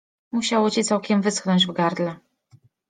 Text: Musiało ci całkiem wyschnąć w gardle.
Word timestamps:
Musiało 0.31 0.69
ci 0.69 0.83
całkiem 0.83 1.21
wyschnąć 1.21 1.67
w 1.67 1.73
gardle. 1.73 2.15